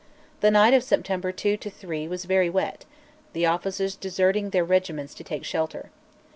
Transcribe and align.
The 0.39 0.49
night 0.49 0.73
of 0.73 0.83
September 0.83 1.31
2 1.31 1.57
3 1.57 2.07
was 2.07 2.25
very 2.25 2.49
wet, 2.49 2.85
the 3.33 3.45
officers 3.45 3.95
deserted 3.95 4.51
their 4.51 4.65
regiments 4.65 5.13
to 5.13 5.23
take 5.23 5.43
shelter. 5.45 5.91